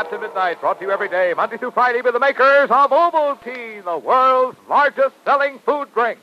Captain 0.00 0.22
Midnight, 0.22 0.58
brought 0.62 0.78
to 0.78 0.86
you 0.86 0.90
every 0.90 1.10
day, 1.10 1.34
Monday 1.36 1.58
through 1.58 1.72
Friday, 1.72 2.00
by 2.00 2.10
the 2.10 2.18
makers 2.18 2.70
of 2.70 2.90
Ovaltine, 2.90 3.84
the 3.84 3.98
world's 3.98 4.56
largest 4.66 5.14
selling 5.26 5.58
food 5.58 5.92
drink. 5.92 6.18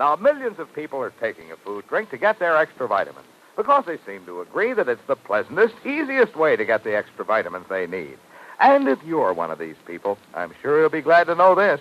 Now, 0.00 0.16
millions 0.16 0.58
of 0.58 0.74
people 0.74 0.98
are 1.00 1.12
taking 1.20 1.52
a 1.52 1.56
food 1.56 1.86
drink 1.86 2.10
to 2.10 2.18
get 2.18 2.40
their 2.40 2.56
extra 2.56 2.88
vitamins 2.88 3.28
because 3.56 3.84
they 3.86 3.98
seem 4.04 4.26
to 4.26 4.40
agree 4.40 4.72
that 4.72 4.88
it's 4.88 5.06
the 5.06 5.14
pleasantest, 5.14 5.76
easiest 5.86 6.34
way 6.34 6.56
to 6.56 6.64
get 6.64 6.82
the 6.82 6.96
extra 6.96 7.24
vitamins 7.24 7.66
they 7.68 7.86
need. 7.86 8.18
And 8.58 8.88
if 8.88 8.98
you're 9.04 9.34
one 9.34 9.52
of 9.52 9.60
these 9.60 9.78
people, 9.86 10.18
I'm 10.34 10.52
sure 10.60 10.80
you'll 10.80 10.90
be 10.90 11.00
glad 11.00 11.28
to 11.28 11.36
know 11.36 11.54
this. 11.54 11.80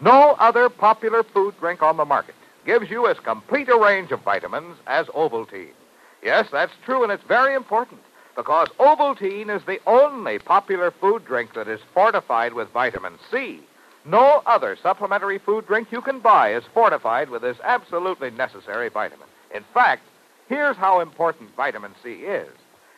No 0.00 0.36
other 0.38 0.70
popular 0.70 1.22
food 1.22 1.54
drink 1.60 1.82
on 1.82 1.98
the 1.98 2.06
market 2.06 2.34
gives 2.64 2.88
you 2.88 3.08
as 3.08 3.18
complete 3.18 3.68
a 3.68 3.76
range 3.76 4.10
of 4.10 4.22
vitamins 4.22 4.78
as 4.86 5.06
Ovaltine. 5.08 5.74
Yes, 6.22 6.48
that's 6.50 6.72
true, 6.86 7.02
and 7.02 7.12
it's 7.12 7.24
very 7.24 7.52
important 7.52 8.00
because 8.36 8.68
Ovaltine 8.78 9.54
is 9.54 9.64
the 9.64 9.80
only 9.86 10.38
popular 10.38 10.90
food 10.90 11.24
drink 11.24 11.54
that 11.54 11.66
is 11.66 11.80
fortified 11.94 12.52
with 12.52 12.68
vitamin 12.70 13.14
C. 13.30 13.60
No 14.04 14.42
other 14.46 14.76
supplementary 14.80 15.38
food 15.38 15.66
drink 15.66 15.90
you 15.90 16.00
can 16.00 16.20
buy 16.20 16.54
is 16.54 16.62
fortified 16.72 17.30
with 17.30 17.42
this 17.42 17.56
absolutely 17.64 18.30
necessary 18.30 18.88
vitamin. 18.88 19.26
In 19.52 19.64
fact, 19.74 20.02
here's 20.48 20.76
how 20.76 21.00
important 21.00 21.56
vitamin 21.56 21.94
C 22.02 22.10
is. 22.10 22.50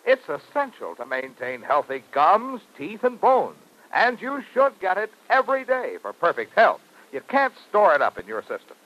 It's 0.05 0.29
essential 0.29 0.95
to 0.97 1.07
maintain 1.07 1.63
healthy 1.63 2.03
gums, 2.13 2.61
teeth, 2.77 3.05
and 3.05 3.21
bones. 3.21 3.57
And 3.95 4.21
you 4.21 4.43
should 4.53 4.79
get 4.81 4.99
it 4.99 5.11
every 5.31 5.65
day 5.65 5.97
for 6.03 6.13
perfect 6.13 6.55
health. 6.55 6.81
You 7.13 7.23
can't 7.29 7.55
store 7.69 7.95
it 7.95 8.03
up 8.03 8.19
in 8.19 8.27
your 8.27 8.43
system. 8.43 8.77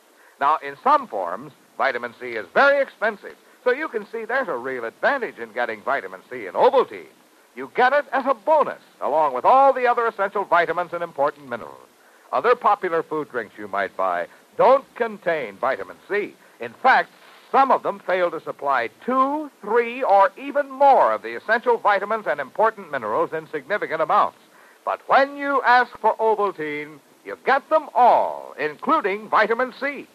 Now, 0.40 0.58
in 0.62 0.76
some 0.84 1.08
forms, 1.08 1.52
vitamin 1.76 2.14
C 2.20 2.32
is 2.32 2.46
very 2.54 2.80
expensive. 2.80 3.36
So 3.64 3.70
you 3.70 3.88
can 3.88 4.06
see 4.10 4.24
there's 4.24 4.48
a 4.48 4.56
real 4.56 4.84
advantage 4.84 5.38
in 5.38 5.52
getting 5.52 5.82
vitamin 5.82 6.20
C 6.28 6.46
in 6.46 6.54
Ovaltine. 6.54 7.06
You 7.54 7.70
get 7.74 7.92
it 7.92 8.06
as 8.12 8.24
a 8.26 8.34
bonus, 8.34 8.80
along 9.00 9.34
with 9.34 9.44
all 9.44 9.72
the 9.72 9.86
other 9.86 10.06
essential 10.06 10.44
vitamins 10.44 10.92
and 10.92 11.02
important 11.02 11.48
minerals. 11.48 11.88
Other 12.32 12.54
popular 12.56 13.02
food 13.02 13.30
drinks 13.30 13.54
you 13.58 13.68
might 13.68 13.96
buy 13.96 14.26
don't 14.56 14.84
contain 14.94 15.56
vitamin 15.56 15.96
C. 16.08 16.34
In 16.60 16.72
fact, 16.82 17.10
some 17.50 17.70
of 17.70 17.82
them 17.82 18.00
fail 18.00 18.30
to 18.30 18.40
supply 18.40 18.88
two, 19.04 19.50
three, 19.60 20.02
or 20.02 20.30
even 20.38 20.70
more 20.70 21.12
of 21.12 21.22
the 21.22 21.36
essential 21.36 21.76
vitamins 21.76 22.26
and 22.26 22.40
important 22.40 22.90
minerals 22.90 23.32
in 23.34 23.46
significant 23.48 24.00
amounts. 24.00 24.38
But 24.84 25.06
when 25.06 25.36
you 25.36 25.60
ask 25.62 25.96
for 25.98 26.16
Ovaltine, 26.16 26.98
you 27.24 27.38
get 27.44 27.68
them 27.68 27.88
all, 27.94 28.54
including 28.58 29.28
vitamin 29.28 29.74
C. 29.78 30.08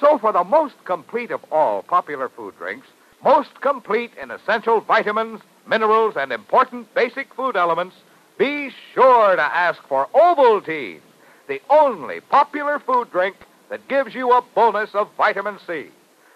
So, 0.00 0.18
for 0.18 0.32
the 0.32 0.44
most 0.44 0.74
complete 0.84 1.30
of 1.30 1.44
all 1.50 1.82
popular 1.82 2.28
food 2.28 2.56
drinks, 2.56 2.86
most 3.24 3.60
complete 3.60 4.12
in 4.20 4.30
essential 4.30 4.80
vitamins, 4.80 5.40
minerals, 5.66 6.14
and 6.16 6.32
important 6.32 6.92
basic 6.94 7.34
food 7.34 7.56
elements, 7.56 7.96
be 8.38 8.70
sure 8.94 9.34
to 9.34 9.42
ask 9.42 9.82
for 9.88 10.06
Ovaltine, 10.14 11.00
the 11.48 11.60
only 11.68 12.20
popular 12.20 12.78
food 12.78 13.10
drink 13.10 13.34
that 13.70 13.88
gives 13.88 14.14
you 14.14 14.32
a 14.32 14.42
bonus 14.54 14.94
of 14.94 15.08
vitamin 15.16 15.58
C. 15.66 15.88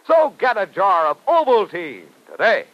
So 0.06 0.34
get 0.38 0.56
a 0.56 0.66
jar 0.66 1.06
of 1.06 1.24
Ovaltine 1.27 2.06
today. 2.30 2.64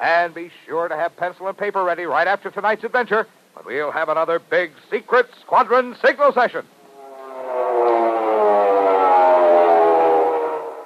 And 0.00 0.34
be 0.34 0.50
sure 0.66 0.88
to 0.88 0.96
have 0.96 1.16
pencil 1.16 1.46
and 1.46 1.56
paper 1.56 1.84
ready 1.84 2.04
right 2.04 2.26
after 2.26 2.50
tonight's 2.50 2.82
adventure 2.82 3.28
when 3.54 3.66
we'll 3.66 3.92
have 3.92 4.08
another 4.08 4.40
big 4.40 4.72
secret 4.90 5.28
squadron 5.40 5.94
signal 6.04 6.32
session. 6.32 6.66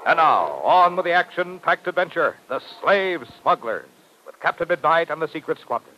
And 0.06 0.18
now, 0.18 0.60
on 0.62 0.94
with 0.94 1.04
the 1.04 1.10
action 1.10 1.58
packed 1.58 1.88
adventure 1.88 2.36
The 2.48 2.60
Slave 2.80 3.24
Smugglers, 3.42 3.88
with 4.24 4.38
Captain 4.38 4.68
Midnight 4.68 5.10
and 5.10 5.20
the 5.20 5.26
Secret 5.26 5.58
Squadron. 5.58 5.96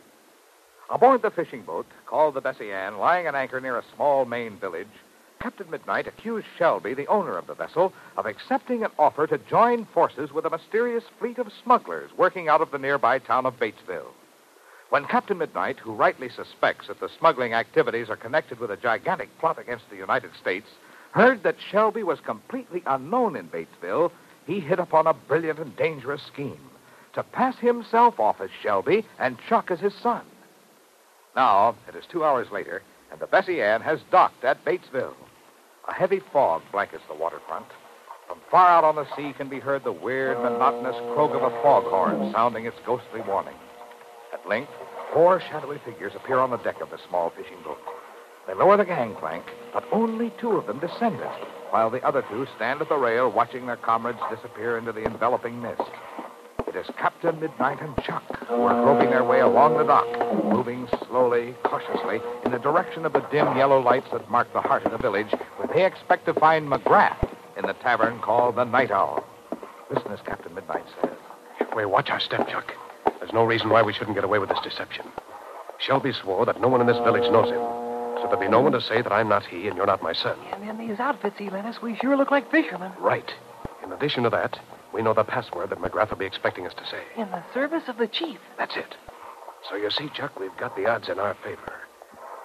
Aboard 0.89 1.21
the 1.21 1.29
fishing 1.29 1.61
boat, 1.61 1.85
called 2.07 2.33
the 2.33 2.41
Bessie 2.41 2.71
Ann, 2.71 2.97
lying 2.97 3.27
at 3.27 3.35
anchor 3.35 3.61
near 3.61 3.77
a 3.77 3.83
small 3.93 4.25
Maine 4.25 4.57
village, 4.57 4.87
Captain 5.39 5.69
Midnight 5.69 6.07
accused 6.07 6.47
Shelby, 6.57 6.95
the 6.95 7.05
owner 7.05 7.37
of 7.37 7.45
the 7.45 7.53
vessel, 7.53 7.93
of 8.17 8.25
accepting 8.25 8.83
an 8.83 8.89
offer 8.97 9.27
to 9.27 9.37
join 9.37 9.85
forces 9.85 10.31
with 10.31 10.45
a 10.45 10.49
mysterious 10.49 11.03
fleet 11.19 11.37
of 11.37 11.53
smugglers 11.63 12.09
working 12.17 12.49
out 12.49 12.61
of 12.61 12.71
the 12.71 12.79
nearby 12.79 13.19
town 13.19 13.45
of 13.45 13.59
Batesville. 13.59 14.11
When 14.89 15.05
Captain 15.05 15.37
Midnight, 15.37 15.77
who 15.77 15.93
rightly 15.93 16.29
suspects 16.29 16.87
that 16.87 16.99
the 16.99 17.11
smuggling 17.19 17.53
activities 17.53 18.09
are 18.09 18.15
connected 18.15 18.59
with 18.59 18.71
a 18.71 18.77
gigantic 18.77 19.29
plot 19.37 19.59
against 19.59 19.87
the 19.91 19.97
United 19.97 20.31
States, 20.41 20.67
heard 21.11 21.43
that 21.43 21.55
Shelby 21.71 22.03
was 22.03 22.19
completely 22.19 22.83
unknown 22.85 23.35
in 23.35 23.49
Batesville, 23.49 24.11
he 24.45 24.59
hit 24.59 24.79
upon 24.79 25.07
a 25.07 25.13
brilliant 25.13 25.59
and 25.59 25.75
dangerous 25.75 26.21
scheme 26.23 26.69
to 27.13 27.23
pass 27.23 27.57
himself 27.57 28.19
off 28.19 28.39
as 28.41 28.49
Shelby 28.61 29.05
and 29.19 29.37
Chuck 29.47 29.71
as 29.71 29.79
his 29.79 29.93
son. 29.95 30.21
Now, 31.35 31.75
it 31.87 31.95
is 31.95 32.05
two 32.11 32.23
hours 32.23 32.47
later, 32.51 32.81
and 33.11 33.19
the 33.19 33.27
Bessie 33.27 33.61
Ann 33.61 33.81
has 33.81 33.99
docked 34.11 34.43
at 34.43 34.63
Batesville. 34.65 35.15
A 35.87 35.93
heavy 35.93 36.21
fog 36.31 36.61
blankets 36.71 37.03
the 37.07 37.15
waterfront. 37.15 37.65
From 38.27 38.39
far 38.51 38.67
out 38.67 38.83
on 38.83 38.95
the 38.95 39.07
sea 39.15 39.33
can 39.33 39.49
be 39.49 39.59
heard 39.59 39.83
the 39.83 39.91
weird, 39.91 40.37
monotonous 40.37 40.95
croak 41.13 41.31
of 41.31 41.41
a 41.41 41.49
foghorn 41.63 42.31
sounding 42.31 42.65
its 42.65 42.77
ghostly 42.85 43.21
warning. 43.21 43.55
At 44.31 44.47
length, 44.47 44.71
four 45.13 45.41
shadowy 45.41 45.79
figures 45.83 46.13
appear 46.15 46.37
on 46.37 46.51
the 46.51 46.57
deck 46.57 46.79
of 46.81 46.91
the 46.91 46.99
small 47.07 47.31
fishing 47.31 47.57
boat. 47.63 47.79
They 48.49 48.55
lower 48.55 48.77
the 48.77 48.85
gangplank, 48.85 49.45
but 49.73 49.83
only 49.91 50.33
two 50.41 50.57
of 50.57 50.65
them 50.65 50.79
descend 50.79 51.19
it, 51.19 51.47
while 51.69 51.91
the 51.91 52.01
other 52.01 52.23
two 52.31 52.47
stand 52.55 52.81
at 52.81 52.89
the 52.89 52.97
rail 52.97 53.31
watching 53.31 53.67
their 53.67 53.77
comrades 53.77 54.17
disappear 54.27 54.75
into 54.75 54.91
the 54.91 55.05
enveloping 55.05 55.61
mist. 55.61 55.83
It 56.67 56.75
is 56.75 56.87
Captain 56.97 57.39
Midnight 57.39 57.79
and 57.79 57.95
Chuck 58.03 58.23
who 58.47 58.63
are 58.63 58.83
groping 58.83 59.11
their 59.11 59.23
way 59.23 59.41
along 59.41 59.77
the 59.77 59.83
dock, 59.83 60.07
moving 60.43 60.87
slowly, 61.07 61.53
cautiously, 61.63 62.21
in 62.43 62.51
the 62.51 62.57
direction 62.57 63.05
of 63.05 63.13
the 63.13 63.23
dim 63.31 63.55
yellow 63.55 63.79
lights 63.79 64.07
that 64.11 64.31
mark 64.31 64.51
the 64.51 64.61
heart 64.61 64.83
of 64.83 64.93
the 64.93 64.97
village, 64.97 65.31
where 65.57 65.67
they 65.71 65.85
expect 65.85 66.25
to 66.25 66.33
find 66.33 66.67
McGrath 66.67 67.29
in 67.55 67.67
the 67.67 67.73
tavern 67.73 68.19
called 68.19 68.55
the 68.55 68.63
Night 68.63 68.89
Owl. 68.89 69.23
Listen 69.93 70.11
as 70.11 70.21
Captain 70.21 70.55
Midnight 70.55 70.85
says. 71.03 71.17
Wait, 71.75 71.85
watch 71.85 72.09
our 72.09 72.19
step, 72.19 72.49
Chuck. 72.49 72.73
There's 73.19 73.31
no 73.31 73.43
reason 73.43 73.69
why 73.69 73.83
we 73.83 73.93
shouldn't 73.93 74.15
get 74.15 74.23
away 74.23 74.39
with 74.39 74.49
this 74.49 74.59
deception. 74.63 75.05
Shelby 75.77 76.13
swore 76.13 76.47
that 76.47 76.59
no 76.59 76.67
one 76.67 76.81
in 76.81 76.87
this 76.87 76.97
village 76.97 77.31
knows 77.31 77.51
him. 77.51 77.78
So 78.21 78.27
there'll 78.27 78.39
be 78.39 78.49
no 78.49 78.59
one 78.61 78.73
to 78.73 78.81
say 78.81 79.01
that 79.01 79.11
I'm 79.11 79.29
not 79.29 79.45
he 79.45 79.67
and 79.67 79.77
you're 79.77 79.85
not 79.85 80.03
my 80.03 80.13
son. 80.13 80.37
And 80.51 80.67
in 80.67 80.77
these 80.77 80.99
outfits 80.99 81.37
he 81.37 81.49
lent 81.49 81.81
we 81.81 81.95
sure 81.95 82.17
look 82.17 82.31
like 82.31 82.51
fishermen. 82.51 82.91
Right. 82.99 83.33
In 83.83 83.91
addition 83.93 84.23
to 84.23 84.29
that, 84.31 84.59
we 84.93 85.01
know 85.01 85.13
the 85.13 85.23
password 85.23 85.69
that 85.69 85.79
McGrath 85.79 86.09
will 86.09 86.17
be 86.17 86.25
expecting 86.25 86.67
us 86.67 86.73
to 86.73 86.85
say. 86.85 87.01
In 87.15 87.29
the 87.31 87.43
service 87.53 87.83
of 87.87 87.97
the 87.97 88.07
chief. 88.07 88.39
That's 88.57 88.75
it. 88.75 88.95
So 89.69 89.75
you 89.75 89.89
see, 89.89 90.09
Chuck, 90.09 90.39
we've 90.39 90.55
got 90.57 90.75
the 90.75 90.85
odds 90.85 91.09
in 91.09 91.19
our 91.19 91.35
favor. 91.43 91.73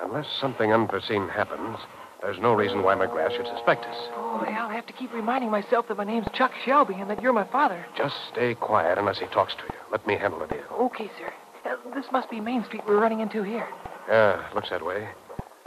Unless 0.02 0.26
something 0.40 0.72
unforeseen 0.72 1.28
happens, 1.28 1.78
there's 2.22 2.38
no 2.38 2.54
reason 2.54 2.82
why 2.82 2.94
McGrath 2.94 3.36
should 3.36 3.46
suspect 3.46 3.84
us. 3.84 3.96
Boy, 4.14 4.52
I'll 4.52 4.68
have 4.68 4.86
to 4.86 4.92
keep 4.92 5.12
reminding 5.12 5.50
myself 5.50 5.88
that 5.88 5.96
my 5.96 6.04
name's 6.04 6.26
Chuck 6.32 6.52
Shelby 6.64 6.94
and 6.94 7.08
that 7.10 7.22
you're 7.22 7.32
my 7.32 7.44
father. 7.44 7.84
Just 7.96 8.16
stay 8.32 8.54
quiet 8.54 8.98
unless 8.98 9.18
he 9.18 9.26
talks 9.26 9.54
to 9.54 9.62
you. 9.62 9.78
Let 9.90 10.06
me 10.06 10.16
handle 10.16 10.40
the 10.40 10.46
deal. 10.46 10.64
Okay, 10.72 11.10
sir. 11.18 11.32
Uh, 11.64 11.76
this 11.94 12.06
must 12.12 12.30
be 12.30 12.40
Main 12.40 12.64
Street 12.64 12.82
we're 12.86 13.00
running 13.00 13.20
into 13.20 13.42
here. 13.42 13.68
Yeah, 14.08 14.44
looks 14.54 14.70
that 14.70 14.84
way. 14.84 15.08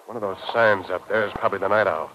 One 0.07 0.15
of 0.15 0.21
those 0.21 0.37
signs 0.53 0.89
up 0.89 1.07
there 1.09 1.27
is 1.27 1.33
probably 1.33 1.59
the 1.59 1.67
night 1.67 1.85
owl. 1.85 2.09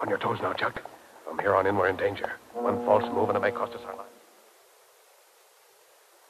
On 0.00 0.08
your 0.08 0.16
toes 0.16 0.38
now, 0.40 0.54
Chuck. 0.54 0.80
From 1.26 1.38
here 1.38 1.54
on 1.54 1.66
in, 1.66 1.76
we're 1.76 1.88
in 1.88 1.96
danger. 1.96 2.32
One 2.54 2.82
false 2.86 3.04
move 3.12 3.28
and 3.28 3.36
it 3.36 3.42
may 3.42 3.50
cost 3.50 3.74
us 3.74 3.82
our 3.86 3.94
lives. 3.94 4.08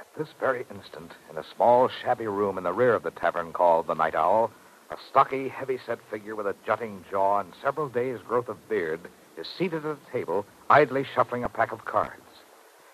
At 0.00 0.08
this 0.19 0.28
very 0.41 0.66
instant, 0.75 1.12
in 1.30 1.38
a 1.38 1.44
small, 1.54 1.88
shabby 1.88 2.26
room 2.26 2.58
in 2.58 2.64
the 2.64 2.72
rear 2.72 2.94
of 2.94 3.04
the 3.04 3.12
tavern 3.12 3.52
called 3.52 3.86
the 3.86 3.94
Night 3.94 4.16
Owl, 4.16 4.50
a 4.91 4.97
stocky, 5.08 5.48
heavy-set 5.48 6.00
figure 6.10 6.34
with 6.34 6.48
a 6.48 6.56
jutting 6.66 7.04
jaw 7.08 7.38
and 7.38 7.52
several 7.62 7.88
days' 7.88 8.19
growth 8.26 8.48
of 8.48 8.69
beard 8.69 9.00
is 9.38 9.46
seated 9.56 9.87
at 9.87 9.96
a 9.96 10.12
table, 10.12 10.44
idly 10.69 11.05
shuffling 11.05 11.44
a 11.44 11.49
pack 11.49 11.70
of 11.70 11.84
cards. 11.84 12.22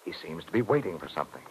He 0.04 0.12
seems 0.12 0.44
to 0.44 0.52
be 0.52 0.62
waiting 0.62 0.98
for 0.98 1.08
something. 1.08 1.42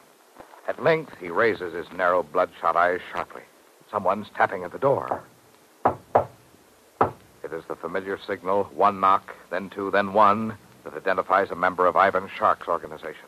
At 0.68 0.84
length, 0.84 1.14
he 1.20 1.30
raises 1.30 1.74
his 1.74 1.92
narrow, 1.92 2.22
bloodshot 2.22 2.76
eyes 2.76 3.02
sharply. 3.12 3.44
Someone's 3.90 4.28
tapping 4.36 4.64
at 4.64 4.72
the 4.72 4.78
door. 4.78 5.24
It 7.52 7.56
is 7.56 7.64
the 7.68 7.76
familiar 7.76 8.20
signal, 8.28 8.66
one 8.76 9.00
knock, 9.00 9.34
then 9.50 9.72
two, 9.72 9.90
then 9.90 10.14
one, 10.14 10.56
that 10.84 10.94
identifies 10.94 11.50
a 11.50 11.56
member 11.56 11.88
of 11.88 11.96
Ivan 11.96 12.30
Shark's 12.38 12.68
organization. 12.68 13.26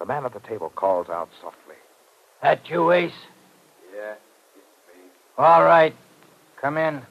The 0.00 0.06
man 0.06 0.24
at 0.24 0.32
the 0.32 0.40
table 0.40 0.72
calls 0.74 1.08
out 1.08 1.28
softly. 1.40 1.76
That 2.42 2.68
you, 2.68 2.90
Ace? 2.90 3.12
Yeah. 3.94 4.14
All 5.36 5.62
right. 5.62 5.94
Come 6.60 6.78
in. 6.78 7.02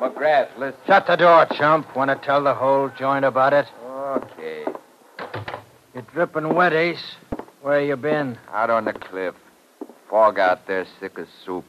McGrath, 0.00 0.56
listen. 0.58 0.80
Shut 0.86 1.06
the 1.06 1.16
door, 1.16 1.46
chump. 1.56 1.96
Want 1.96 2.10
to 2.10 2.26
tell 2.26 2.44
the 2.44 2.54
whole 2.54 2.90
joint 2.98 3.24
about 3.24 3.54
it? 3.54 3.66
Okay. 3.86 4.64
You're 5.94 6.02
dripping 6.12 6.54
wet, 6.54 6.74
Ace. 6.74 7.16
Where 7.62 7.80
you 7.82 7.96
been? 7.96 8.38
Out 8.52 8.68
on 8.68 8.84
the 8.84 8.92
cliff. 8.92 9.34
Fog 10.10 10.38
out 10.38 10.66
there, 10.66 10.86
sick 11.00 11.18
as 11.18 11.26
soup. 11.44 11.64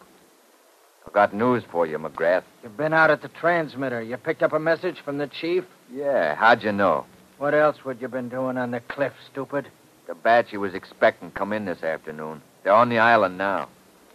I 1.09 1.11
got 1.11 1.33
news 1.33 1.63
for 1.71 1.87
you, 1.87 1.97
McGrath. 1.97 2.43
You've 2.61 2.77
been 2.77 2.93
out 2.93 3.09
at 3.09 3.23
the 3.23 3.29
transmitter. 3.29 3.99
You 3.99 4.15
picked 4.17 4.43
up 4.43 4.53
a 4.53 4.59
message 4.59 4.97
from 5.03 5.17
the 5.17 5.25
chief? 5.25 5.63
Yeah, 5.91 6.35
how'd 6.35 6.61
you 6.61 6.71
know? 6.71 7.05
What 7.39 7.55
else 7.55 7.83
would 7.83 7.99
you 7.99 8.07
been 8.07 8.29
doing 8.29 8.57
on 8.57 8.69
the 8.71 8.79
cliff, 8.79 9.13
stupid? 9.31 9.67
The 10.07 10.13
batch 10.13 10.53
you 10.53 10.59
was 10.59 10.75
expecting 10.75 11.31
come 11.31 11.51
in 11.51 11.65
this 11.65 11.81
afternoon. 11.81 12.43
They're 12.63 12.73
on 12.73 12.89
the 12.89 12.99
island 12.99 13.39
now. 13.39 13.69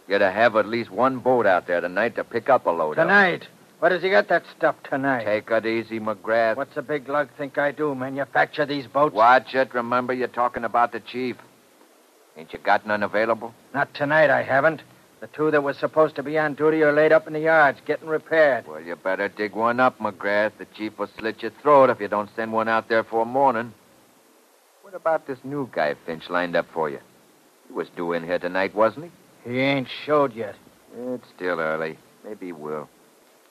You're 0.07 0.19
to 0.19 0.31
have 0.31 0.55
at 0.55 0.67
least 0.67 0.89
one 0.89 1.19
boat 1.19 1.45
out 1.45 1.67
there 1.67 1.81
tonight 1.81 2.15
to 2.15 2.23
pick 2.23 2.49
up 2.49 2.65
a 2.65 2.69
load. 2.69 2.95
Tonight. 2.95 3.47
Where 3.79 3.89
does 3.89 4.01
he 4.01 4.09
get 4.09 4.29
that 4.29 4.43
stuff 4.57 4.75
tonight? 4.89 5.25
Take 5.25 5.51
it 5.51 5.65
easy, 5.65 5.99
McGrath. 5.99 6.55
What's 6.55 6.77
a 6.77 6.81
big 6.81 7.09
lug 7.09 7.27
think 7.37 7.57
I 7.57 7.71
do? 7.71 7.93
Manufacture 7.93 8.65
these 8.65 8.87
boats? 8.87 9.13
Watch 9.13 9.53
it. 9.53 9.73
Remember, 9.73 10.13
you're 10.13 10.29
talking 10.29 10.63
about 10.63 10.93
the 10.93 11.01
chief. 11.01 11.35
Ain't 12.37 12.53
you 12.53 12.59
got 12.59 12.87
none 12.87 13.03
available? 13.03 13.53
Not 13.73 13.93
tonight, 13.93 14.29
I 14.29 14.43
haven't. 14.43 14.81
The 15.21 15.27
two 15.27 15.49
that 15.51 15.63
were 15.63 15.73
supposed 15.73 16.15
to 16.17 16.23
be 16.23 16.37
on 16.37 16.55
duty 16.55 16.83
are 16.83 16.93
laid 16.93 17.11
up 17.11 17.25
in 17.25 17.33
the 17.33 17.39
yards, 17.39 17.79
getting 17.85 18.07
repaired. 18.07 18.67
Well, 18.67 18.81
you 18.81 18.95
better 18.95 19.27
dig 19.29 19.53
one 19.53 19.79
up, 19.79 19.97
McGrath. 19.99 20.51
The 20.57 20.65
chief 20.77 20.99
will 20.99 21.09
slit 21.17 21.41
your 21.41 21.51
throat 21.61 21.89
if 21.89 21.99
you 21.99 22.07
don't 22.07 22.29
send 22.35 22.51
one 22.51 22.67
out 22.67 22.89
there 22.89 23.03
for 23.03 23.25
morning. 23.25 23.73
What 24.81 24.93
about 24.93 25.25
this 25.25 25.39
new 25.43 25.69
guy 25.73 25.95
Finch 26.05 26.29
lined 26.29 26.55
up 26.55 26.67
for 26.73 26.89
you? 26.89 26.99
He 27.67 27.73
was 27.73 27.89
due 27.95 28.13
in 28.13 28.23
here 28.23 28.39
tonight, 28.39 28.75
wasn't 28.75 29.05
he? 29.05 29.51
He 29.51 29.59
ain't 29.59 29.87
showed 30.05 30.33
yet. 30.33 30.55
It's 30.95 31.27
still 31.35 31.59
early. 31.59 31.97
Maybe 32.23 32.47
he 32.47 32.51
will. 32.51 32.89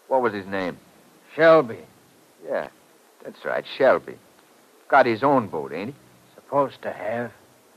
What 0.09 0.23
was 0.23 0.33
his 0.33 0.47
name? 0.47 0.79
Shelby. 1.35 1.81
Yeah, 2.47 2.69
that's 3.23 3.45
right, 3.45 3.65
Shelby. 3.77 4.17
Got 4.89 5.07
his 5.07 5.23
own 5.23 5.49
boat, 5.49 5.73
ain't 5.73 5.91
he? 5.91 5.97
Supposed 6.35 6.83
to 6.83 6.93
have. 6.93 7.33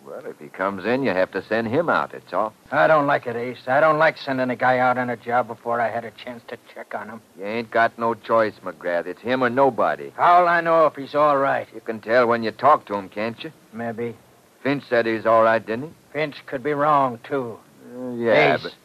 Well, 0.08 0.26
if 0.26 0.40
he 0.40 0.48
comes 0.48 0.86
in, 0.86 1.04
you 1.04 1.10
have 1.10 1.32
to 1.32 1.44
send 1.44 1.68
him 1.68 1.90
out, 1.90 2.14
that's 2.14 2.32
all. 2.32 2.54
I 2.72 2.88
don't 2.88 3.08
like 3.08 3.28
it, 3.28 3.36
Ace. 3.36 3.68
I 3.68 3.82
don't 3.82 3.98
like 3.98 4.18
sending 4.18 4.50
a 4.50 4.56
guy 4.56 4.80
out 4.80 4.98
on 4.98 5.10
a 5.10 5.18
job 5.18 5.48
before 5.48 5.82
I 5.82 5.92
had 5.92 6.06
a 6.06 6.12
chance 6.12 6.42
to 6.48 6.58
check 6.74 6.96
on 6.96 7.10
him. 7.10 7.22
You 7.38 7.46
ain't 7.46 7.72
got 7.72 8.00
no 8.00 8.14
choice, 8.14 8.54
McGrath. 8.64 9.06
It's 9.06 9.22
him 9.22 9.44
or 9.44 9.50
nobody. 9.50 10.12
How'll 10.16 10.48
I 10.48 10.62
know 10.62 10.86
if 10.86 10.96
he's 10.96 11.14
all 11.14 11.38
right? 11.38 11.68
You 11.74 11.82
can 11.82 12.00
tell 12.00 12.26
when 12.26 12.42
you 12.42 12.52
talk 12.52 12.86
to 12.86 12.96
him, 12.96 13.10
can't 13.10 13.44
you? 13.44 13.52
Maybe. 13.74 14.16
Finch 14.64 14.84
said 14.90 15.06
he's 15.06 15.26
all 15.26 15.44
right, 15.44 15.64
didn't 15.64 15.90
he? 15.90 15.94
Finch 16.14 16.38
could 16.46 16.64
be 16.64 16.74
wrong, 16.74 17.20
too. 17.28 17.60
Uh, 17.94 18.14
yeah, 18.14 18.56
Ace, 18.56 18.64
but... 18.64 18.76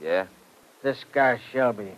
Yeah? 0.00 0.26
this 0.82 1.04
guy 1.12 1.40
Shelby, 1.52 1.92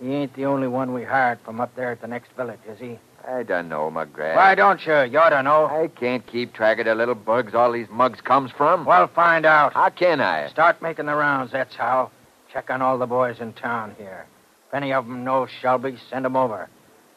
he 0.00 0.12
ain't 0.12 0.34
the 0.34 0.44
only 0.44 0.66
one 0.66 0.92
we 0.92 1.04
hired 1.04 1.38
from 1.44 1.60
up 1.60 1.74
there 1.76 1.92
at 1.92 2.00
the 2.00 2.08
next 2.08 2.32
village, 2.32 2.58
is 2.68 2.78
he? 2.80 2.98
I 3.26 3.42
don't 3.42 3.68
know, 3.68 3.90
McGrath. 3.90 4.36
Why 4.36 4.54
don't 4.54 4.84
you? 4.86 5.02
You 5.02 5.18
ought 5.18 5.30
to 5.30 5.42
know. 5.42 5.66
I 5.66 5.88
can't 5.88 6.26
keep 6.26 6.54
track 6.54 6.78
of 6.78 6.86
the 6.86 6.94
little 6.94 7.14
bugs 7.14 7.54
all 7.54 7.72
these 7.72 7.88
mugs 7.90 8.20
comes 8.20 8.50
from. 8.50 8.84
Well, 8.84 9.06
find 9.08 9.44
out. 9.44 9.74
How 9.74 9.90
can 9.90 10.20
I? 10.20 10.48
Start 10.48 10.80
making 10.80 11.06
the 11.06 11.14
rounds, 11.14 11.52
that's 11.52 11.74
how. 11.74 12.10
Check 12.52 12.70
on 12.70 12.80
all 12.80 12.96
the 12.96 13.06
boys 13.06 13.40
in 13.40 13.52
town 13.52 13.94
here. 13.98 14.26
If 14.68 14.74
any 14.74 14.92
of 14.92 15.04
'em 15.04 15.24
know 15.24 15.46
Shelby, 15.46 15.98
send 16.10 16.24
'em 16.24 16.36
over. 16.36 16.68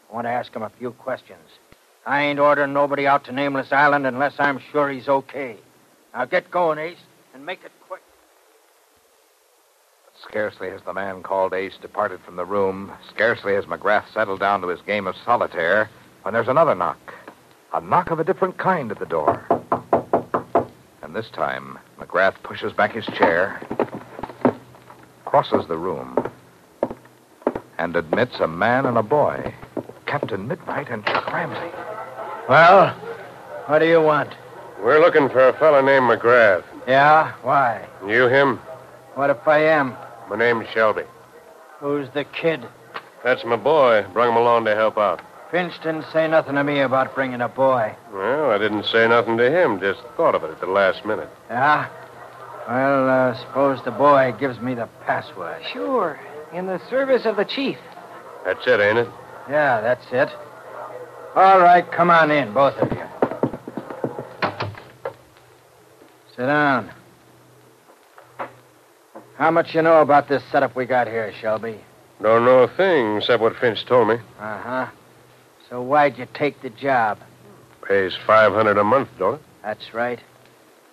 I 0.10 0.14
want 0.14 0.26
to 0.26 0.32
ask 0.32 0.54
'em 0.56 0.64
a 0.64 0.70
few 0.70 0.92
questions. 0.92 1.40
I 2.06 2.22
ain't 2.24 2.40
ordering 2.40 2.74
nobody 2.74 3.08
out 3.08 3.26
to 3.26 3.32
Nameless 3.32 3.72
Island 3.72 4.06
unless 4.08 4.34
I'm 4.40 4.60
sure 4.60 4.90
he's 4.90 5.08
okay. 5.08 5.58
Now 6.14 6.26
get 6.26 6.52
going, 6.52 6.80
Ace, 6.80 6.98
and 7.34 7.46
make 7.46 7.64
it. 7.64 7.72
Scarcely 10.28 10.70
has 10.70 10.82
the 10.84 10.94
man 10.94 11.24
called 11.24 11.54
Ace 11.54 11.78
departed 11.82 12.22
from 12.22 12.36
the 12.36 12.46
room, 12.46 12.92
scarcely 13.10 13.54
has 13.54 13.66
McGrath 13.66 14.12
settled 14.14 14.40
down 14.40 14.62
to 14.62 14.68
his 14.68 14.82
game 14.82 15.08
of 15.08 15.16
solitaire, 15.26 15.90
when 16.22 16.34
there's 16.34 16.48
another 16.48 16.76
knock. 16.76 17.14
A 17.74 17.82
knock 17.82 18.12
of 18.12 18.20
a 18.20 18.24
different 18.24 18.58
kind 18.58 18.92
at 18.92 19.00
the 19.00 19.06
door. 19.06 19.46
And 21.02 21.16
this 21.16 21.30
time, 21.30 21.80
McGrath 22.00 22.36
pushes 22.44 22.72
back 22.72 22.94
his 22.94 23.06
chair, 23.08 23.62
crosses 25.26 25.68
the 25.68 25.78
room, 25.78 26.30
and 27.78 27.96
admits 27.96 28.40
a 28.40 28.48
man 28.48 28.86
and 28.86 28.98
a 28.98 29.04
boy, 29.04 29.54
Captain 30.06 30.48
Midnight 30.48 30.90
and 30.90 31.06
Chuck 31.06 31.28
Ramsey. 31.32 31.76
Well, 32.48 32.90
what 33.66 33.80
do 33.80 33.88
you 33.88 34.02
want? 34.02 34.34
We're 34.82 35.00
looking 35.00 35.30
for 35.30 35.48
a 35.48 35.54
fellow 35.54 35.82
named 35.82 36.06
McGrath. 36.06 36.64
Yeah? 36.88 37.34
Why? 37.42 37.88
You 38.08 38.28
him? 38.28 38.58
What 39.16 39.30
if 39.30 39.48
I 39.48 39.60
am? 39.66 39.96
My 40.32 40.38
name's 40.38 40.70
Shelby. 40.70 41.04
Who's 41.82 42.08
the 42.14 42.24
kid? 42.24 42.66
That's 43.22 43.44
my 43.44 43.58
boy. 43.58 44.06
Brought 44.14 44.30
him 44.30 44.38
along 44.38 44.64
to 44.64 44.74
help 44.74 44.98
out. 44.98 45.20
Finch 45.52 45.74
didn't 45.84 46.06
say 46.14 46.26
nothing 46.26 46.56
to 46.56 46.64
me 46.64 46.80
about 46.80 47.14
bringing 47.14 47.42
a 47.42 47.50
boy. 47.50 47.94
Well, 48.14 48.50
I 48.50 48.58
didn't 48.58 48.86
say 48.86 49.10
nothing 49.10 49.36
to 49.36 49.52
him. 49.52 49.82
Just 49.82 50.00
thought 50.16 50.34
of 50.34 50.46
it 50.46 50.52
at 50.52 50.62
the 50.62 50.68
last 50.68 51.04
minute. 51.04 51.28
Yeah? 51.50 51.90
Well, 52.66 53.10
uh, 53.10 53.38
suppose 53.42 53.84
the 53.84 53.92
boy 53.92 54.34
gives 54.40 54.62
me 54.62 54.74
the 54.74 54.88
password. 55.06 55.64
Sure. 55.74 56.18
In 56.54 56.66
the 56.66 56.80
service 56.90 57.26
of 57.26 57.36
the 57.36 57.44
chief. 57.44 57.78
That's 58.46 58.66
it, 58.66 58.80
ain't 58.80 59.00
it? 59.00 59.10
Yeah, 59.50 59.82
that's 59.82 60.06
it. 60.14 60.30
All 61.36 61.60
right, 61.60 61.92
come 61.92 62.10
on 62.10 62.32
in, 62.32 62.54
both 62.54 62.78
of 62.78 62.90
you. 62.90 63.04
Sit 66.38 66.46
down. 66.46 66.90
How 69.42 69.50
much 69.50 69.74
you 69.74 69.82
know 69.82 70.02
about 70.02 70.28
this 70.28 70.44
setup 70.52 70.76
we 70.76 70.86
got 70.86 71.08
here, 71.08 71.34
Shelby? 71.42 71.80
Don't 72.22 72.46
know 72.46 72.60
a 72.60 72.68
thing 72.68 73.18
except 73.18 73.42
what 73.42 73.56
Finch 73.56 73.84
told 73.88 74.10
me. 74.10 74.18
Uh 74.40 74.58
huh. 74.60 74.88
So 75.68 75.82
why'd 75.82 76.20
you 76.20 76.28
take 76.36 76.62
the 76.62 76.70
job? 76.70 77.18
Pays 77.82 78.16
500 78.28 78.78
a 78.78 78.84
month, 78.84 79.10
don't 79.18 79.34
it? 79.34 79.42
That's 79.64 79.96
right. 79.96 80.20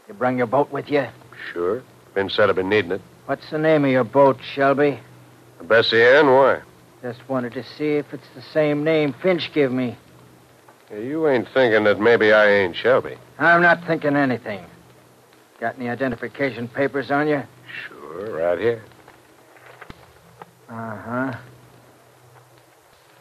You 0.09 0.15
bring 0.15 0.39
your 0.39 0.47
boat 0.47 0.73
with 0.73 0.91
you? 0.91 1.07
Sure. 1.53 1.83
Finch 2.15 2.35
said 2.35 2.49
I've 2.49 2.57
been 2.57 2.71
needing 2.71 2.93
it. 2.93 3.03
What's 3.27 3.51
the 3.51 3.59
name 3.59 3.85
of 3.85 3.91
your 3.91 4.05
boat, 4.05 4.39
Shelby? 4.55 4.99
Bessie 5.65 6.03
Ann, 6.03 6.29
why? 6.29 6.63
Just 7.03 7.29
wanted 7.29 7.53
to 7.53 7.63
see 7.63 7.97
if 7.97 8.15
it's 8.15 8.29
the 8.35 8.41
same 8.41 8.83
name 8.83 9.13
Finch 9.13 9.53
give 9.53 9.73
me. 9.73 9.95
You 10.91 11.29
ain't 11.29 11.49
thinking 11.53 11.85
that 11.85 12.01
maybe 12.01 12.33
I 12.33 12.49
ain't 12.49 12.77
Shelby. 12.77 13.19
I'm 13.39 13.61
not 13.61 13.87
thinking 13.87 14.17
anything. 14.17 14.65
Got 15.61 15.77
any 15.77 15.91
identification 15.91 16.67
papers 16.67 17.11
on 17.11 17.29
you? 17.29 17.43
Right 18.09 18.59
here. 18.59 18.83
Uh 20.69 20.97
huh. 20.97 21.33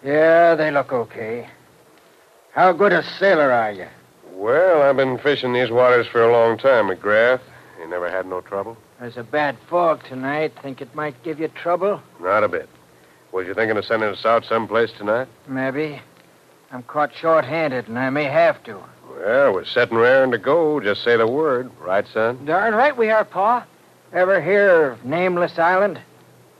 Yeah, 0.03 0.55
they 0.55 0.71
look 0.71 0.91
okay. 0.91 1.49
How 2.51 2.71
good 2.71 2.93
a 2.93 3.03
sailor 3.19 3.51
are 3.51 3.71
you? 3.71 3.87
Well, 4.31 4.81
I've 4.81 4.97
been 4.97 5.17
fishing 5.17 5.53
these 5.53 5.71
waters 5.71 6.07
for 6.07 6.21
a 6.23 6.31
long 6.31 6.57
time, 6.57 6.87
McGrath. 6.87 7.41
You 7.79 7.87
never 7.87 8.09
had 8.09 8.25
no 8.25 8.41
trouble? 8.41 8.77
There's 8.99 9.17
a 9.17 9.23
bad 9.23 9.57
fog 9.69 10.03
tonight. 10.07 10.53
Think 10.61 10.81
it 10.81 10.93
might 10.95 11.21
give 11.23 11.39
you 11.39 11.47
trouble? 11.49 12.01
Not 12.19 12.43
a 12.43 12.47
bit. 12.47 12.69
Was 13.31 13.47
you 13.47 13.53
thinking 13.53 13.77
of 13.77 13.85
sending 13.85 14.09
us 14.09 14.25
out 14.25 14.45
someplace 14.45 14.91
tonight? 14.91 15.27
Maybe. 15.47 16.01
I'm 16.71 16.83
caught 16.83 17.13
short-handed, 17.15 17.87
and 17.87 17.99
I 17.99 18.09
may 18.09 18.25
have 18.25 18.63
to. 18.63 18.79
Well, 19.09 19.53
we're 19.53 19.65
setting 19.65 19.97
raring 19.97 20.31
to 20.31 20.37
go. 20.37 20.79
Just 20.79 21.03
say 21.03 21.17
the 21.17 21.27
word. 21.27 21.71
Right, 21.79 22.05
son? 22.13 22.45
Darn 22.45 22.73
right 22.73 22.95
we 22.95 23.09
are, 23.09 23.25
Pa. 23.25 23.65
Ever 24.13 24.41
hear 24.41 24.91
of 24.91 25.05
Nameless 25.05 25.59
Island? 25.59 25.99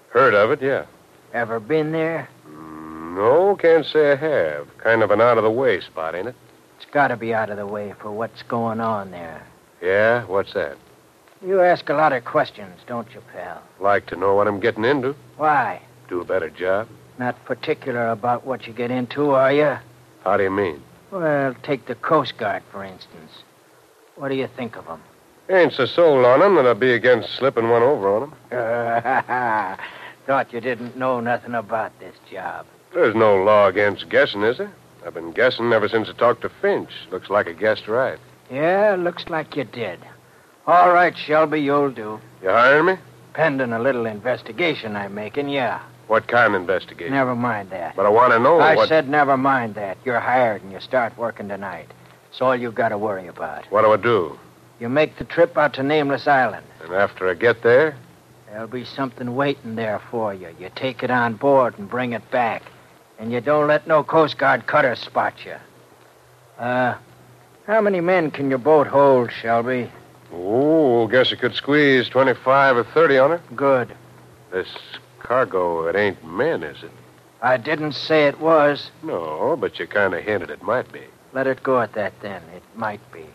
Heard 0.10 0.34
of 0.34 0.52
it, 0.52 0.62
yeah. 0.62 0.86
Ever 1.34 1.60
been 1.60 1.92
there? 1.92 2.30
No, 2.48 3.56
can't 3.56 3.86
say 3.86 4.12
I 4.12 4.16
have. 4.16 4.78
Kind 4.78 5.02
of 5.02 5.12
an 5.12 5.22
out-of-the-way 5.22 5.82
spot, 5.82 6.16
ain't 6.16 6.28
it? 6.28 6.36
It's 6.78 6.86
got 6.92 7.08
to 7.08 7.18
be 7.18 7.34
out 7.34 7.50
of 7.50 7.58
the 7.58 7.66
way 7.66 7.94
for 8.00 8.12
what's 8.12 8.44
going 8.44 8.80
on 8.80 9.12
there. 9.12 9.42
Yeah? 9.82 10.26
What's 10.26 10.54
that? 10.54 10.78
You 11.46 11.62
ask 11.62 11.88
a 11.90 11.94
lot 11.94 12.14
of 12.14 12.26
questions, 12.26 12.80
don't 12.88 13.08
you, 13.14 13.22
pal? 13.34 13.62
Like 13.80 14.08
to 14.08 14.16
know 14.16 14.36
what 14.36 14.48
I'm 14.48 14.60
getting 14.60 14.86
into. 14.86 15.16
Why? 15.38 15.82
Do 16.10 16.22
a 16.22 16.26
better 16.26 16.50
job. 16.50 16.88
Not 17.18 17.44
particular 17.46 18.10
about 18.10 18.46
what 18.46 18.68
you 18.68 18.74
get 18.74 18.92
into, 18.92 19.32
are 19.32 19.52
you? 19.52 19.78
How 20.24 20.38
do 20.38 20.44
you 20.44 20.52
mean? 20.52 20.84
Well, 21.12 21.56
take 21.64 21.86
the 21.86 21.96
Coast 21.96 22.38
Guard, 22.38 22.64
for 22.72 22.84
instance. 22.84 23.32
What 24.16 24.30
do 24.30 24.36
you 24.36 24.48
think 24.48 24.76
of 24.76 24.86
them? 24.86 25.02
Ain't 25.50 25.74
so 25.74 25.86
sold 25.86 26.26
on 26.26 26.42
'em 26.42 26.56
that 26.56 26.68
I'd 26.68 26.80
be 26.80 26.94
against 26.94 27.36
slipping 27.36 27.70
one 27.70 27.82
over 27.82 28.16
on 28.16 28.24
'em. 28.24 28.34
Thought 30.26 30.52
you 30.52 30.60
didn't 30.60 30.98
know 30.98 31.22
nothing 31.22 31.56
about 31.56 31.98
this 32.00 32.16
job. 32.30 32.66
There's 32.94 33.16
no 33.16 33.38
law 33.38 33.68
against 33.68 34.10
guessing, 34.10 34.44
is 34.44 34.58
there? 34.58 34.72
I've 35.06 35.14
been 35.14 35.32
guessing 35.32 35.72
ever 35.72 35.88
since 35.88 36.10
I 36.10 36.14
talked 36.14 36.42
to 36.42 36.50
Finch. 36.50 36.90
Looks 37.12 37.30
like 37.30 37.48
I 37.48 37.54
guessed 37.54 37.88
right. 37.88 38.20
Yeah, 38.52 38.98
looks 39.00 39.30
like 39.30 39.56
you 39.56 39.64
did. 39.64 40.00
All 40.66 40.92
right, 40.92 41.18
Shelby, 41.18 41.62
you'll 41.62 41.92
do. 41.92 42.20
You 42.44 42.50
hiring 42.50 42.86
me? 42.86 42.96
Pending 43.34 43.72
a 43.72 43.80
little 43.80 44.06
investigation 44.06 44.98
I'm 44.98 45.16
making, 45.16 45.48
yeah. 45.48 45.80
What 46.08 46.28
kind 46.28 46.56
of 46.56 46.62
investigation? 46.62 47.14
Never 47.14 47.36
mind 47.36 47.70
that. 47.70 47.96
But 47.96 48.06
I 48.06 48.10
want 48.10 48.34
to 48.34 48.40
know 48.40 48.60
I 48.60 48.76
what... 48.76 48.90
said 48.90 49.08
never 49.08 49.38
mind 49.38 49.76
that. 49.76 49.98
You're 50.04 50.20
hired 50.20 50.62
and 50.64 50.72
you 50.74 50.80
start 50.82 51.18
working 51.18 51.48
tonight. 51.48 51.88
It's 52.32 52.42
all 52.42 52.56
you've 52.56 52.76
got 52.76 52.90
to 52.90 52.98
worry 52.98 53.28
about. 53.28 53.66
What 53.72 53.84
do 53.84 53.94
I 53.94 53.98
do? 53.98 54.38
You 54.80 54.90
make 54.90 55.18
the 55.18 55.24
trip 55.24 55.58
out 55.58 55.74
to 55.76 55.84
Nameless 55.84 56.28
Island. 56.28 56.66
And 56.82 56.94
after 56.94 57.30
I 57.30 57.34
get 57.34 57.64
there? 57.64 57.96
There'll 58.48 58.68
be 58.68 58.86
something 58.86 59.36
waiting 59.36 59.76
there 59.76 60.00
for 60.12 60.34
you. 60.34 60.50
You 60.60 60.70
take 60.76 61.04
it 61.04 61.12
on 61.12 61.34
board 61.34 61.78
and 61.78 61.90
bring 61.90 62.14
it 62.14 62.30
back. 62.32 62.64
And 63.20 63.32
you 63.32 63.42
don't 63.42 63.68
let 63.68 63.88
no 63.88 64.04
Coast 64.04 64.38
Guard 64.38 64.68
cutter 64.68 64.96
spot 64.96 65.34
you. 65.46 65.56
Uh, 66.58 66.96
how 67.66 67.82
many 67.82 68.00
men 68.00 68.32
can 68.32 68.50
your 68.50 68.60
boat 68.60 68.88
hold, 68.88 69.32
Shelby? 69.32 69.92
Oh, 70.32 71.08
guess 71.08 71.32
I 71.34 71.36
could 71.36 71.56
squeeze 71.56 72.08
25 72.10 72.78
or 72.78 72.84
30 72.84 73.18
on 73.18 73.30
her. 73.32 73.42
Good. 73.56 73.96
This 74.52 74.68
cargo, 75.20 75.88
it 75.88 75.96
ain't 75.96 76.24
men, 76.26 76.64
is 76.64 76.84
it? 76.84 76.92
I 77.42 77.58
didn't 77.58 77.94
say 77.94 78.28
it 78.28 78.40
was. 78.40 78.92
No, 79.04 79.58
but 79.60 79.80
you 79.80 79.88
kind 79.88 80.14
of 80.14 80.24
hinted 80.24 80.50
it 80.50 80.64
might 80.64 80.92
be. 80.92 81.04
Let 81.34 81.48
it 81.48 81.62
go 81.64 81.82
at 81.82 81.94
that 81.94 82.14
then. 82.22 82.42
It 82.56 82.64
might 82.76 83.02
be. 83.12 83.26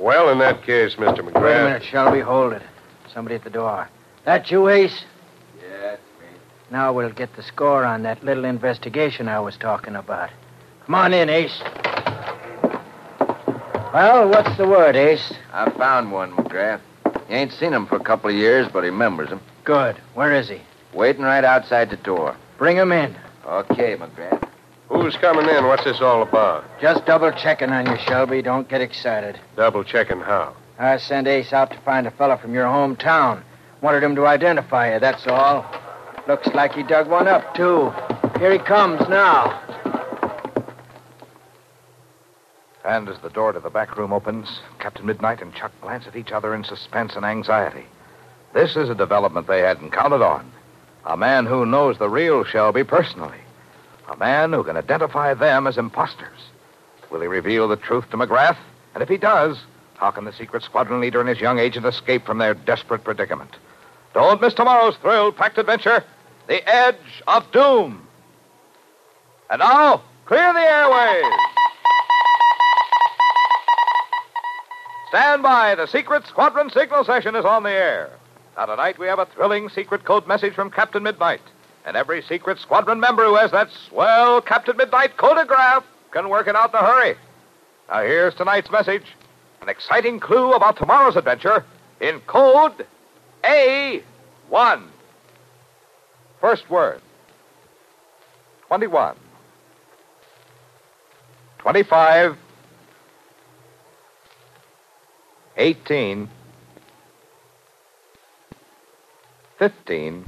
Well, 0.00 0.30
in 0.30 0.38
that 0.38 0.62
case, 0.62 0.94
Mr. 0.94 1.18
McGrath. 1.18 1.24
Wait 1.24 1.26
a 1.26 1.38
McGrath... 1.40 1.64
minute, 1.64 1.84
Shelby. 1.84 2.20
Hold 2.20 2.52
it. 2.52 2.62
Somebody 3.12 3.34
at 3.34 3.44
the 3.44 3.50
door. 3.50 3.88
That 4.24 4.50
you, 4.50 4.68
Ace? 4.68 5.04
Yeah, 5.60 5.92
it's 5.92 6.02
me. 6.20 6.26
Now 6.70 6.92
we'll 6.92 7.10
get 7.10 7.34
the 7.34 7.42
score 7.42 7.84
on 7.84 8.02
that 8.02 8.22
little 8.22 8.44
investigation 8.44 9.28
I 9.28 9.40
was 9.40 9.56
talking 9.56 9.96
about. 9.96 10.30
Come 10.86 10.94
on 10.94 11.12
in, 11.12 11.28
Ace. 11.28 11.60
Well, 13.92 14.28
what's 14.28 14.56
the 14.56 14.68
word, 14.68 14.96
Ace? 14.96 15.32
I 15.52 15.70
found 15.70 16.12
one, 16.12 16.32
McGrath. 16.32 16.80
He 17.26 17.34
ain't 17.34 17.52
seen 17.52 17.72
him 17.72 17.86
for 17.86 17.96
a 17.96 18.04
couple 18.04 18.30
of 18.30 18.36
years, 18.36 18.68
but 18.72 18.84
he 18.84 18.90
remembers 18.90 19.30
him. 19.30 19.40
Good. 19.64 19.96
Where 20.14 20.32
is 20.34 20.48
he? 20.48 20.60
Waiting 20.92 21.22
right 21.22 21.44
outside 21.44 21.90
the 21.90 21.96
door. 21.96 22.36
Bring 22.58 22.76
him 22.76 22.92
in. 22.92 23.16
Okay, 23.46 23.96
McGrath. 23.96 24.37
Who's 25.00 25.16
coming 25.16 25.48
in? 25.48 25.64
What's 25.66 25.84
this 25.84 26.00
all 26.00 26.22
about? 26.22 26.64
Just 26.80 27.06
double 27.06 27.30
checking 27.30 27.70
on 27.70 27.86
you, 27.86 27.96
Shelby. 27.98 28.42
Don't 28.42 28.68
get 28.68 28.80
excited. 28.80 29.38
Double 29.54 29.84
checking 29.84 30.18
how? 30.18 30.56
I 30.76 30.96
sent 30.96 31.28
Ace 31.28 31.52
out 31.52 31.70
to 31.70 31.78
find 31.78 32.08
a 32.08 32.10
fella 32.10 32.36
from 32.36 32.52
your 32.52 32.66
hometown. 32.66 33.42
Wanted 33.80 34.02
him 34.02 34.16
to 34.16 34.26
identify 34.26 34.92
you, 34.92 34.98
that's 34.98 35.24
all. 35.28 35.64
Looks 36.26 36.48
like 36.48 36.74
he 36.74 36.82
dug 36.82 37.08
one 37.08 37.28
up, 37.28 37.54
too. 37.54 37.92
Here 38.40 38.50
he 38.52 38.58
comes 38.58 39.00
now. 39.08 39.62
And 42.84 43.08
as 43.08 43.20
the 43.20 43.30
door 43.30 43.52
to 43.52 43.60
the 43.60 43.70
back 43.70 43.96
room 43.96 44.12
opens, 44.12 44.60
Captain 44.80 45.06
Midnight 45.06 45.40
and 45.40 45.54
Chuck 45.54 45.70
glance 45.80 46.08
at 46.08 46.16
each 46.16 46.32
other 46.32 46.56
in 46.56 46.64
suspense 46.64 47.14
and 47.14 47.24
anxiety. 47.24 47.86
This 48.52 48.74
is 48.76 48.90
a 48.90 48.96
development 48.96 49.46
they 49.46 49.60
hadn't 49.60 49.92
counted 49.92 50.22
on. 50.22 50.50
A 51.06 51.16
man 51.16 51.46
who 51.46 51.64
knows 51.64 51.98
the 51.98 52.10
real 52.10 52.42
Shelby 52.42 52.82
personally. 52.82 53.38
A 54.08 54.16
man 54.16 54.52
who 54.52 54.64
can 54.64 54.76
identify 54.76 55.34
them 55.34 55.66
as 55.66 55.76
imposters. 55.76 56.38
Will 57.10 57.20
he 57.20 57.26
reveal 57.26 57.68
the 57.68 57.76
truth 57.76 58.10
to 58.10 58.16
McGrath? 58.16 58.56
And 58.94 59.02
if 59.02 59.08
he 59.08 59.16
does, 59.16 59.58
how 59.96 60.10
can 60.10 60.24
the 60.24 60.32
secret 60.32 60.62
squadron 60.62 61.00
leader 61.00 61.20
and 61.20 61.28
his 61.28 61.40
young 61.40 61.58
agent 61.58 61.84
escape 61.86 62.24
from 62.24 62.38
their 62.38 62.54
desperate 62.54 63.04
predicament? 63.04 63.56
Don't 64.14 64.40
miss 64.40 64.54
tomorrow's 64.54 64.96
thrill-packed 64.96 65.58
adventure, 65.58 66.04
The 66.46 66.66
Edge 66.68 67.22
of 67.26 67.50
Doom. 67.52 68.06
And 69.50 69.60
now, 69.60 70.02
clear 70.24 70.52
the 70.52 70.60
airways. 70.60 71.34
Stand 75.08 75.42
by. 75.42 75.74
The 75.74 75.86
secret 75.86 76.26
squadron 76.26 76.70
signal 76.70 77.04
session 77.04 77.34
is 77.34 77.44
on 77.44 77.62
the 77.62 77.70
air. 77.70 78.10
Now, 78.56 78.66
tonight 78.66 78.98
we 78.98 79.06
have 79.06 79.18
a 79.18 79.26
thrilling 79.26 79.68
secret 79.68 80.04
code 80.04 80.26
message 80.26 80.54
from 80.54 80.70
Captain 80.70 81.02
Midnight. 81.02 81.40
And 81.88 81.96
every 81.96 82.20
secret 82.20 82.58
squadron 82.58 83.00
member 83.00 83.24
who 83.24 83.36
has 83.36 83.50
that 83.52 83.70
swell 83.88 84.42
Captain 84.42 84.76
Midnight 84.76 85.16
Code-O-Graph 85.16 85.84
can 86.10 86.28
work 86.28 86.46
it 86.46 86.54
out 86.54 86.68
in 86.68 86.78
a 86.78 86.84
hurry. 86.84 87.14
Now, 87.88 88.02
here's 88.02 88.34
tonight's 88.34 88.70
message 88.70 89.06
an 89.62 89.70
exciting 89.70 90.20
clue 90.20 90.52
about 90.52 90.76
tomorrow's 90.76 91.16
adventure 91.16 91.64
in 91.98 92.20
code 92.26 92.86
A1. 93.42 94.02
First 96.42 96.68
word 96.68 97.00
21. 98.66 99.16
25. 101.56 102.36
18. 105.56 106.28
15. 109.58 110.24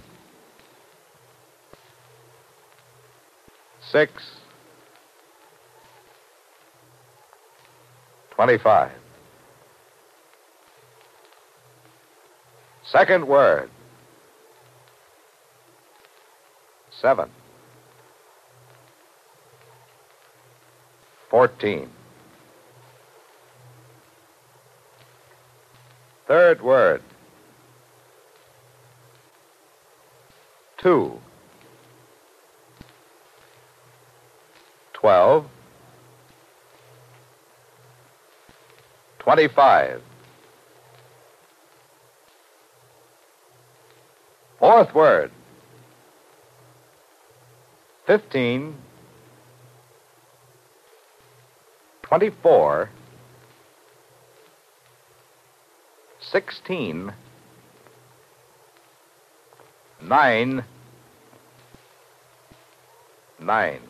6. 3.91 4.13
25. 8.31 8.91
Second 12.85 13.27
word. 13.27 13.69
7. 17.01 17.29
14. 21.29 21.91
Third 26.29 26.63
word. 26.63 27.03
Two. 30.79 31.21
Twelve. 35.00 35.47
Twenty-five. 39.21 40.02
Fourth 44.59 44.95
word. 44.95 45.30
Fifteen. 48.07 48.76
Twenty-four. 52.02 52.90
Sixteen. 56.21 57.12
Nine. 60.02 60.62
Nine. 63.38 63.90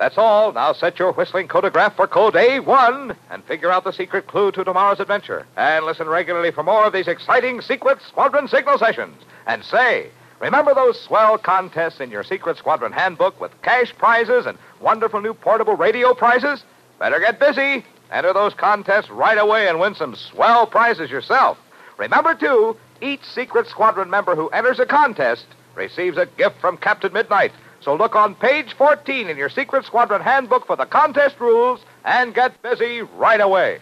That's 0.00 0.16
all. 0.16 0.50
Now 0.54 0.72
set 0.72 0.98
your 0.98 1.12
whistling 1.12 1.46
Code-O-Graph 1.46 1.94
for 1.94 2.06
code 2.06 2.32
A1 2.32 3.14
and 3.28 3.44
figure 3.44 3.70
out 3.70 3.84
the 3.84 3.92
secret 3.92 4.26
clue 4.26 4.50
to 4.52 4.64
tomorrow's 4.64 4.98
adventure. 4.98 5.46
And 5.58 5.84
listen 5.84 6.08
regularly 6.08 6.50
for 6.50 6.62
more 6.62 6.86
of 6.86 6.94
these 6.94 7.06
exciting 7.06 7.60
secret 7.60 7.98
squadron 8.08 8.48
signal 8.48 8.78
sessions. 8.78 9.22
And 9.46 9.62
say, 9.62 10.08
remember 10.40 10.72
those 10.72 10.98
swell 10.98 11.36
contests 11.36 12.00
in 12.00 12.10
your 12.10 12.24
secret 12.24 12.56
squadron 12.56 12.92
handbook 12.92 13.38
with 13.38 13.52
cash 13.60 13.92
prizes 13.98 14.46
and 14.46 14.56
wonderful 14.80 15.20
new 15.20 15.34
portable 15.34 15.76
radio 15.76 16.14
prizes? 16.14 16.64
Better 16.98 17.20
get 17.20 17.38
busy. 17.38 17.84
Enter 18.10 18.32
those 18.32 18.54
contests 18.54 19.10
right 19.10 19.38
away 19.38 19.68
and 19.68 19.78
win 19.78 19.94
some 19.94 20.16
swell 20.16 20.66
prizes 20.66 21.10
yourself. 21.10 21.58
Remember, 21.98 22.34
too, 22.34 22.74
each 23.02 23.22
secret 23.22 23.66
squadron 23.66 24.08
member 24.08 24.34
who 24.34 24.48
enters 24.48 24.78
a 24.78 24.86
contest 24.86 25.44
receives 25.74 26.16
a 26.16 26.24
gift 26.24 26.58
from 26.58 26.78
Captain 26.78 27.12
Midnight. 27.12 27.52
So 27.82 27.94
look 27.94 28.14
on 28.14 28.34
page 28.34 28.74
14 28.74 29.28
in 29.28 29.36
your 29.38 29.48
Secret 29.48 29.86
Squadron 29.86 30.20
handbook 30.20 30.66
for 30.66 30.76
the 30.76 30.84
contest 30.84 31.40
rules 31.40 31.80
and 32.04 32.34
get 32.34 32.60
busy 32.62 33.00
right 33.02 33.40
away. 33.40 33.78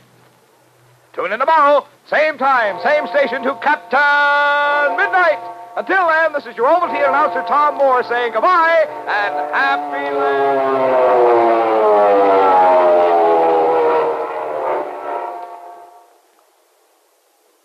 Tune 1.15 1.33
in 1.33 1.41
tomorrow, 1.41 1.85
same 2.07 2.39
time, 2.39 2.81
same 2.83 3.09
station 3.09 3.43
to 3.43 3.55
Captain 3.57 4.97
Midnight. 4.97 5.41
Until 5.77 6.07
then, 6.07 6.33
this 6.33 6.47
is 6.47 6.57
your 6.57 6.67
Ovaltine 6.67 7.09
announcer 7.09 7.43
Tom 7.49 7.77
Moore 7.77 8.05
saying 8.05 8.33
goodbye 8.33 8.85
and 9.09 9.35
happy 9.55 10.09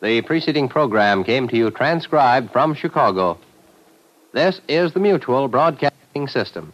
The 0.02 0.22
preceding 0.22 0.68
program 0.68 1.24
came 1.24 1.48
to 1.48 1.56
you 1.56 1.72
transcribed 1.72 2.52
from 2.52 2.74
Chicago. 2.74 3.38
This 4.34 4.60
is 4.68 4.92
the 4.94 5.00
Mutual 5.00 5.48
Broadcasting 5.48 6.03
System. 6.28 6.72